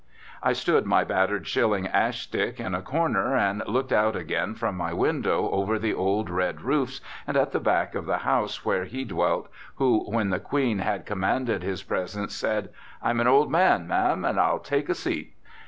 I 0.41 0.53
stood 0.53 0.87
my 0.87 1.03
battered 1.03 1.45
shilling 1.45 1.85
ash 1.87 2.21
stick 2.21 2.59
in 2.59 2.73
a 2.73 2.81
corner 2.81 3.37
and 3.37 3.61
looked 3.67 3.91
out 3.91 4.15
again 4.15 4.55
from 4.55 4.75
my 4.75 4.91
window 4.93 5.51
over 5.51 5.77
the 5.77 5.93
old 5.93 6.27
red 6.27 6.61
roofs 6.61 7.01
and 7.27 7.37
at 7.37 7.51
the 7.51 7.59
back 7.59 7.93
of 7.93 8.07
the 8.07 8.17
house 8.17 8.65
where 8.65 8.85
he 8.85 9.05
dwelt 9.05 9.47
who 9.75 9.99
when 10.11 10.31
the 10.31 10.39
Queen 10.39 10.79
had 10.79 11.05
commanded 11.05 11.61
his 11.61 11.83
presence 11.83 12.33
said, 12.35 12.69
"I'm 12.99 13.19
an 13.19 13.27
old 13.27 13.51
man, 13.51 13.85
ma'am, 13.87 14.25
and 14.25 14.39
I'll 14.39 14.57
take 14.57 14.89
a 14.89 14.95
seat." 14.95 15.35